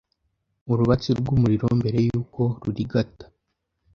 Urubatsi 0.71 1.09
rw'umuriro 1.19 1.67
mbere 1.79 1.97
yuko 2.07 2.41
rurigata 2.63 3.25